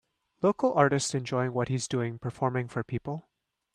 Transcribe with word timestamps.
Local 0.41 0.73
artist 0.73 1.13
enjoying 1.13 1.53
what 1.53 1.67
he 1.67 1.77
's 1.77 1.87
doing 1.87 2.17
performing 2.17 2.67
for 2.67 2.83
people. 2.83 3.29